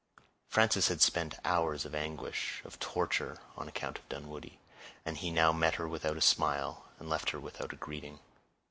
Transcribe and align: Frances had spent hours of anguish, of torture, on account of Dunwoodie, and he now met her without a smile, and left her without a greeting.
Frances 0.49 0.87
had 0.87 0.99
spent 0.99 1.37
hours 1.45 1.85
of 1.85 1.93
anguish, 1.93 2.63
of 2.65 2.79
torture, 2.79 3.39
on 3.55 3.67
account 3.67 3.99
of 3.99 4.09
Dunwoodie, 4.09 4.57
and 5.05 5.15
he 5.17 5.29
now 5.29 5.51
met 5.53 5.75
her 5.75 5.87
without 5.87 6.17
a 6.17 6.21
smile, 6.21 6.85
and 6.97 7.07
left 7.07 7.29
her 7.29 7.39
without 7.39 7.71
a 7.71 7.75
greeting. 7.75 8.19